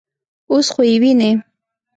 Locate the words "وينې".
1.01-1.31